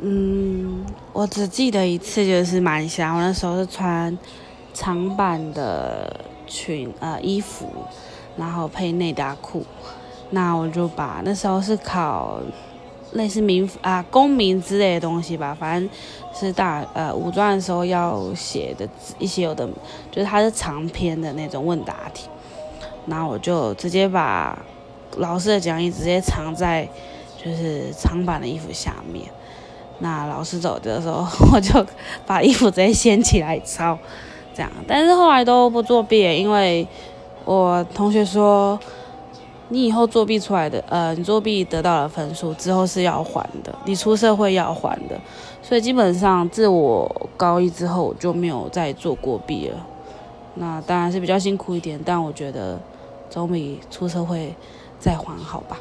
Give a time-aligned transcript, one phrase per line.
[0.00, 3.16] 嗯，我只记得一次，就是蛮香。
[3.16, 4.16] 我那时候是穿
[4.72, 7.66] 长版的裙呃衣服，
[8.36, 9.64] 然后配内搭裤。
[10.30, 12.38] 那我就把那时候是考
[13.12, 15.90] 类似民啊公民之类的东西吧，反正
[16.32, 19.68] 是大呃五专的时候要写的一些有的，
[20.12, 22.28] 就是它是长篇的那种问答题。
[23.06, 24.56] 然后我就直接把
[25.16, 26.88] 老师的讲义直接藏在
[27.42, 29.26] 就是长版的衣服下面。
[30.00, 31.84] 那老师走的时候， 我就
[32.26, 33.98] 把衣服直接掀起来抄，
[34.54, 34.70] 这样。
[34.86, 36.86] 但是后来都不作弊，因为
[37.44, 38.78] 我同学说，
[39.68, 45.18] 你以后作弊出来的，呃，你作弊得到了分数之后是要还的，你出社会要还的。
[45.60, 49.86] 所以基本上自我高一之后我就没有再做过弊了。
[50.54, 52.80] 那当然是比较辛苦一点，但我觉得
[53.28, 54.54] 总比出社会
[54.98, 55.78] 再还好吧。